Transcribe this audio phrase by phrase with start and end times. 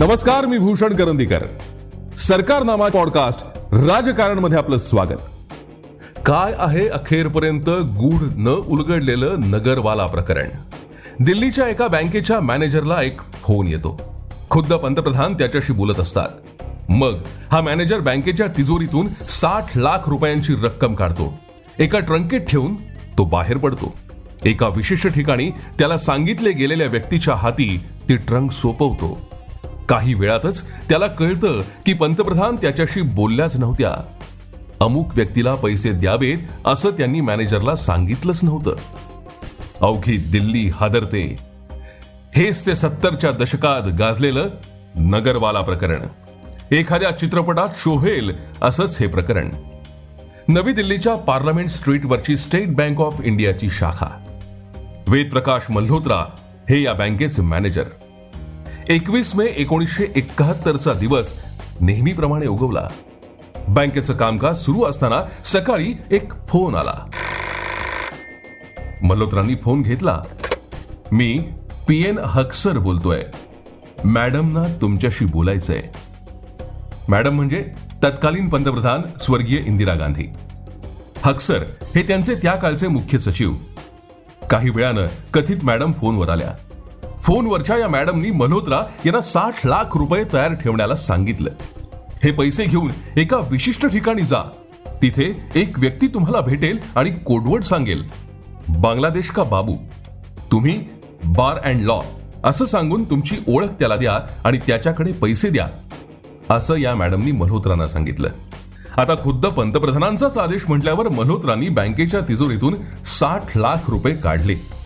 [0.00, 1.46] नमस्कार मी भूषण करंदीकर.
[2.18, 5.18] सरकार नामा पॉडकास्ट राजकारणमध्ये आपलं स्वागत.
[6.26, 10.48] काय आहे अखेरपर्यंत गूढ न उलगडलेलं नगरवाला प्रकरण?
[11.20, 14.00] दिल्लीच्या एका बँकेच्या मॅनेजरला एक फोन येतो.
[14.50, 16.28] खुद्द पंतप्रधान त्याच्याशी बोलत असतात.
[16.88, 17.14] मग
[17.52, 21.34] हा मॅनेजर बँकेच्या तिजोरीतून साठ लाख रुपयांची रक्कम काढतो.
[21.78, 22.74] एका ट्रंकेत ठेवून
[23.18, 23.94] तो बाहेर पडतो.
[24.44, 29.29] एका विशिष्ट ठिकाणी त्याला सांगितले गेलेल्या व्यक्तीच्या हाती ती ट्रंक सोपवतो.
[29.90, 34.16] काही वेळातच त्याला कळतं की पंतप्रधान त्याच्याशी बोलल्याच नव्हत्या.
[34.80, 38.76] अमुक व्यक्तीला पैसे द्यावेत असं त्यांनी मॅनेजरला सांगितलंच नव्हतं.
[39.80, 41.36] अवघी दिल्ली हादरते.
[42.36, 44.48] हेच ते सत्तरच्या दशकात गाजलेलं
[44.94, 46.02] नगरवाला प्रकरण.
[46.74, 49.50] एखाद्या चित्रपटात शोभेल असंच हे प्रकरण.
[50.48, 54.24] नवी दिल्लीच्या पार्लमेंट स्ट्रीटवरची स्टेट बँक ऑफ इंडियाची शाखा.
[55.08, 56.36] वेदप्रकाश मल्होत्रा
[56.70, 57.84] हे या बँकेचे मॅनेजर.
[58.88, 61.34] एकवीस मे एकोणीसशे एकाहत्तरचा दिवस
[61.80, 62.88] नेहमीप्रमाणे उगवला.
[63.68, 66.94] बँकेचं कामकाज सुरू असताना सकाळी एक फोन आला.
[69.02, 70.22] मल्होत्रांनी फोन घेतला.
[71.12, 71.38] मी
[71.88, 73.22] पी एन हक्सर बोलतोय.
[74.04, 75.82] मॅडमना तुमच्याशी बोलायचंय.
[77.08, 77.72] मॅडम म्हणजे
[78.02, 80.26] तत्कालीन पंतप्रधान स्वर्गीय इंदिरा गांधी.
[81.22, 83.54] हक्सर हे त्यांचे त्या काळचे मुख्य सचिव.
[84.50, 86.54] काही वेळानं कथित मॅडम फोनवर आल्या.
[87.22, 91.50] फोनवरच्या या मॅडमनी मल्होत्रा यांना साठ लाख रुपये तयार ठेवण्याला सांगितलं.
[92.24, 94.42] हे पैसे घेऊन एका विशिष्ट ठिकाणी जा.
[95.02, 98.04] तिथे एक व्यक्ती तुम्हाला भेटेल आणि कोडवर्ड सांगेल.
[98.68, 99.76] बांगलादेश का बाबू?
[100.52, 100.84] तुम्ही
[101.24, 102.00] बार अँड लॉ
[102.44, 105.68] असं सांगून तुमची ओळख त्याला द्या आणि त्याच्याकडे पैसे द्या
[106.50, 108.28] असं या मॅडमनी मल्होत्रांना सांगितलं.
[108.96, 112.74] आता खुद्द पंतप्रधानांचाच आदेश म्हटल्यावर मल्होत्रांनी बँकेच्या तिजोरीतून
[113.04, 114.79] साठ लाख रुपये काढले.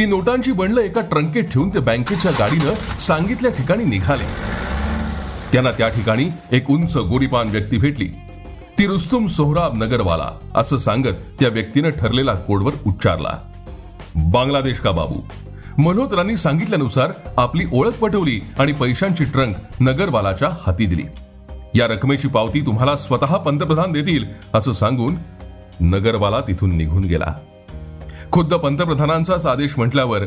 [0.00, 4.24] ती नोटांची बंडलं एका ट्रंकेत ठेवून ते बँकेच्या गाडीनं सांगितल्या ठिकाणी निघाले.
[5.52, 8.08] त्यांना त्या ठिकाणी एक उंच गोरीपान व्यक्ती भेटली.
[8.78, 13.38] ती रुस्तुम सोहराब नगरवाला असं सांगत त्या व्यक्तीनं ठरलेला कोडवर उच्चारला.
[14.16, 15.20] बांगलादेश का बाबू?
[15.78, 21.04] मल्होत्रांनी सांगितल्यानुसार आपली ओळख पटवली आणि पैशांची ट्रंक नगरवालाच्या हाती दिली.
[21.74, 24.24] या रकमेची पावती तुम्हाला स्वतः पंतप्रधान देतील
[24.54, 25.16] असं सांगून
[25.80, 27.34] नगरवाला तिथून निघून गेला.
[28.32, 30.18] खुद्द पंतप्रधानांचाच आदेश म्हटल्यावर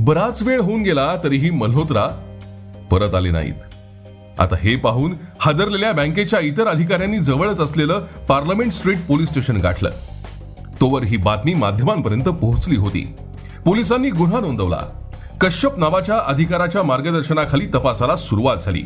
[0.00, 2.04] बराच वेळ होऊन गेला तरीही मल्होत्रा
[2.90, 3.54] परत आले नाहीत.
[4.38, 9.90] आता हे पाहून हादरलेल्या बँकेच्या इतर अधिकाऱ्यांनी जवळच असलेलं पार्लमेंट स्ट्रीट पोलीस स्टेशन गाठलं.
[10.80, 13.14] तोवर ही बातमी माध्यमांपर्यंत पोहोचली होती.
[13.64, 14.80] पोलिसांनी गुन्हा नोंदवला.
[15.40, 18.82] कश्यप नावाच्या अधिकाराच्या मार्गदर्शनाखाली तपासाला सुरुवात झाली.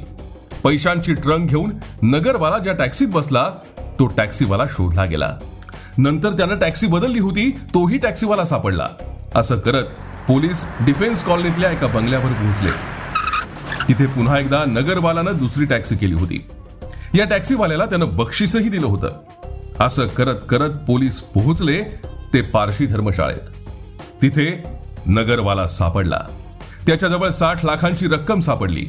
[0.65, 1.71] पैशांची ट्रंक घेऊन
[2.03, 3.51] नगरवाला ज्या टॅक्सीत बसला
[3.99, 5.37] तो टॅक्सीवाला शोधला गेला.
[6.01, 8.89] नंतर त्यानं टॅक्सी बदलली होती तोही टॅक्सीवाला सापडला.
[9.35, 9.85] असं करत
[10.29, 12.71] पोलीस डिफेन्स कॉलनीतल्या एका बंगल्यावर पोहोचले.
[13.89, 16.47] तिथे पुन्हा एकदा नगरवालानं दुसरी टॅक्सी केली होती.
[17.15, 19.13] या टॅक्सीवाल्याला त्यानं बक्षीसही दिलं होतं.
[19.81, 21.83] असं करत करत पोलीस पोहोचले
[22.35, 23.71] ते पारशी धर्मशाळेत.
[24.23, 24.63] तिथे
[25.07, 26.21] नगरवाला सापडला.
[26.87, 28.87] त्याच्याजवळ साठ लाखांची रक्कम सापडली.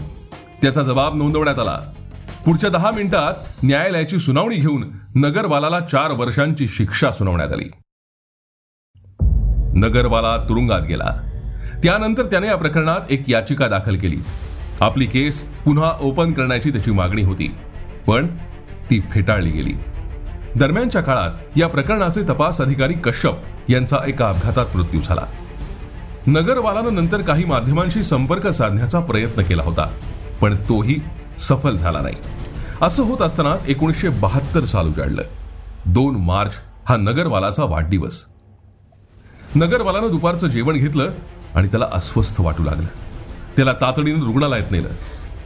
[0.61, 1.79] त्याचा जबाब नोंदवण्यात आला.
[2.45, 3.33] पुढच्या दहा मिनिटात
[3.63, 7.69] न्यायालयाची सुनावणी घेऊन नगरवालाला चार वर्षांची शिक्षा सुनावण्यात आली.
[9.79, 11.15] नगरवाला तुरुंगात गेला.
[11.83, 14.17] त्यानंतर त्याने या प्रकरणात एक याचिका दाखल केली.
[14.79, 17.55] आपली केस पुन्हा ओपन करण्याची त्याची मागणी होती
[18.07, 18.27] पण
[18.89, 19.73] ती फेटाळली गेली.
[20.55, 23.35] दरम्यानच्या काळात या प्रकरणाचे तपास अधिकारी कश्यप
[23.69, 25.25] यांचा एका अपघातात मृत्यू झाला.
[26.27, 29.97] नगरवालानं नंतर काही माध्यमांशी संपर्क साधण्याचा प्रयत्न केला होता
[30.41, 30.99] पण तोही
[31.39, 32.15] सफल झाला नाही.
[32.81, 35.21] असं होत असतानाच एकोणीसशे बहात्तर साल उजाडलं.
[35.85, 36.51] दोन मार्च
[36.89, 38.25] हा नगरवालाचा वाढदिवस.
[39.55, 41.09] नगरवालानं दुपारचं जेवण घेतलं
[41.55, 42.87] आणि त्याला अस्वस्थ वाटू लागलं.
[43.55, 44.89] त्याला तातडीनं रुग्णालयात नेलं.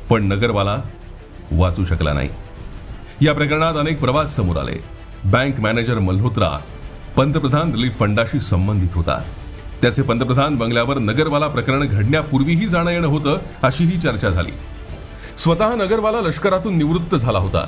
[0.10, 0.82] पण नगरवाला
[1.52, 2.30] वाचू शकला नाही.
[3.22, 4.84] या प्रकरणात अनेक प्रवाद समोर आले.
[5.24, 6.60] बँक मॅनेजर मल्होत्रा
[7.16, 9.24] पंतप्रधान रिलीफ फंडाशी संबंधित होता.
[9.82, 14.52] त्याचे पंतप्रधान बंगल्यावर नगरवाला प्रकरण घडण्यापूर्वीही जाणं येणं होतं अशीही चर्चा झाली.
[15.38, 17.68] स्वतः नगरवाला लष्करातून निवृत्त झाला होता.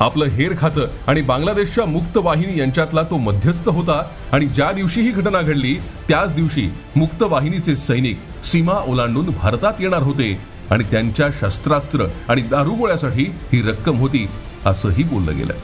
[0.00, 5.10] आपलं हेर खातं आणि बांगलादेशच्या मुक्त वाहिनी यांच्यातला तो मध्यस्थ होता आणि ज्या दिवशी ही
[5.10, 5.74] घटना घडली
[6.08, 10.38] त्याच दिवशी मुक्त वाहिनीचे सैनिक सीमा ओलांडून भारतात येणार होते
[10.70, 14.28] आणि त्यांच्या शस्त्रास्त्र आणि दारुगोळ्यासाठी ही रक्कम होती
[14.66, 15.54] असंही बोललं गेलं.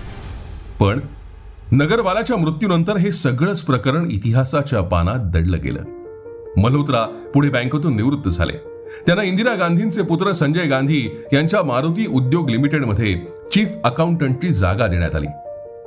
[0.81, 1.01] पण
[1.73, 5.83] नगरवालाच्या मृत्यूनंतर हे सगळंच प्रकरण इतिहासाच्या पानात दडलं गेलं.
[6.57, 8.72] मल्होत्रा पुढे बँकेतून निवृत्त झाले.
[9.07, 13.15] त्यांना इंदिरा गांधींचे पुत्र संजय गांधी यांच्या मारुती उद्योग लिमिटेडमध्ये
[13.53, 15.27] चीफ अकाउंटंटची जागा देण्यात आली.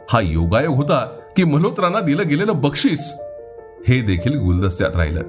[0.10, 3.14] हा योगायोग होता की मल्होत्रांना दिलं गेलेलं बक्षीस
[3.88, 5.22] हे देखील गुलदस्त्यात राहिलं.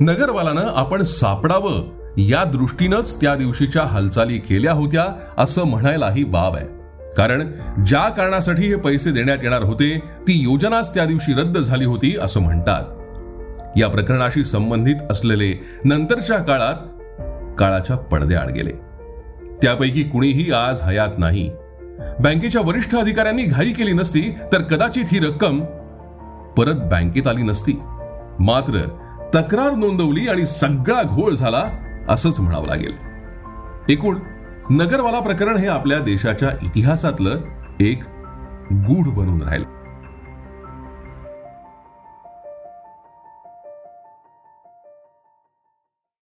[0.00, 1.84] नगरवालानं आपण सापडावं
[2.18, 5.04] या दृष्टीनंच त्या दिवशीच्या हालचाली केल्या होत्या
[5.38, 6.66] असं म्हणायलाही बाब आहे.
[7.16, 7.52] कारण
[7.86, 12.40] ज्या कारणासाठी हे पैसे देण्यात येणार होते ती योजनाच त्या दिवशी रद्द झाली होती असं
[12.40, 12.82] म्हणतात.
[13.76, 16.74] या प्रकरणाशी संबंधित असलेले नंतरच्या काळात
[17.58, 18.72] काळाच्या पडद्याआड गेले.
[19.62, 21.50] त्यापैकी कुणीही आज हयात नाही.
[22.20, 25.60] बँकेच्या वरिष्ठ अधिकाऱ्यांनी घाई केली नसती तर कदाचित ही रक्कम
[26.56, 27.72] परत बँकेत आली नसती.
[28.40, 28.78] मात्र
[29.34, 31.64] तक्रार नोंदवली आणि सगळा घोळ झाला
[32.08, 32.92] असंच म्हणावं लागेल.
[33.88, 34.18] एकूण
[34.70, 37.38] नगरवाला प्रकरण हे आपल्या देशाच्या इतिहासातलं
[37.80, 38.02] एक
[38.72, 39.75] गूढ बनून राहिलं.